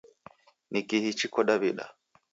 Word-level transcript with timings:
Ni 0.71 0.81
kihi 0.87 1.09
chiko 1.19 1.39
Daw'ida? 1.47 1.85